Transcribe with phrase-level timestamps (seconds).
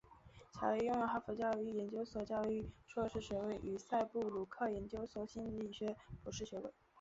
[0.51, 6.73] 乔伊拥有哈佛教育研究所教育硕士学位与赛布鲁克研究所心理学博士学位。